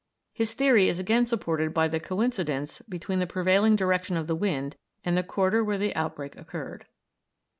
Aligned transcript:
His 0.33 0.53
theory 0.55 0.89
is 0.89 0.97
again 0.97 1.27
supported 1.27 1.75
by 1.75 1.87
the 1.87 1.99
coincidence 1.99 2.81
between 2.89 3.19
the 3.19 3.27
prevailing 3.27 3.75
direction 3.75 4.17
of 4.17 4.25
the 4.25 4.33
wind 4.33 4.75
and 5.05 5.15
the 5.15 5.21
quarter 5.21 5.63
where 5.63 5.77
the 5.77 5.95
outbreak 5.95 6.35
occurred. 6.39 6.87